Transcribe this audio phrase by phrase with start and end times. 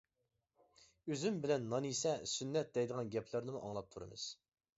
[1.11, 4.27] ئۈزۈم بىلەن نان يېسە سۈننەت دەيدىغان گەپلەرنىمۇ ئاڭلاپ تۇرىمىز.